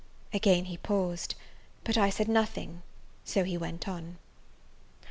Again 0.33 0.65
he 0.65 0.77
paused; 0.77 1.35
but 1.83 1.95
I 1.95 2.09
said 2.09 2.27
nothing, 2.27 2.81
so 3.23 3.43
he 3.43 3.55
went 3.55 3.87
on. 3.87 4.17